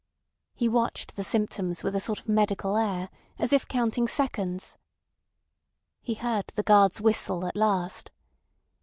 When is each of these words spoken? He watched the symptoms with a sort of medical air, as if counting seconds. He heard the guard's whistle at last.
He 0.55 0.67
watched 0.67 1.15
the 1.15 1.23
symptoms 1.23 1.83
with 1.83 1.95
a 1.95 1.99
sort 1.99 2.17
of 2.21 2.27
medical 2.27 2.75
air, 2.75 3.07
as 3.37 3.53
if 3.53 3.67
counting 3.67 4.07
seconds. 4.07 4.79
He 6.01 6.15
heard 6.15 6.47
the 6.55 6.63
guard's 6.63 6.99
whistle 6.99 7.45
at 7.45 7.55
last. 7.55 8.09